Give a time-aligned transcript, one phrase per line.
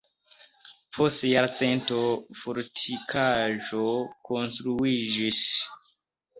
[0.95, 1.99] Post jarcento
[2.41, 3.85] fortikaĵo
[4.33, 5.47] konstruiĝis.